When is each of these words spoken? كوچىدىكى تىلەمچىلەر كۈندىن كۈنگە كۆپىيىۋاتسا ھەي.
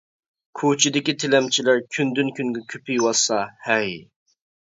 كوچىدىكى 0.59 1.13
تىلەمچىلەر 1.23 1.83
كۈندىن 1.97 2.33
كۈنگە 2.39 2.65
كۆپىيىۋاتسا 2.73 3.43
ھەي. 3.69 3.95